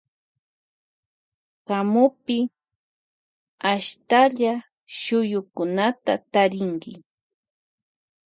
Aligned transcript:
Kamupi 1.67 2.37
tarinki 2.49 2.51
ashtalla 3.71 4.53
shuyukunata. 4.99 6.13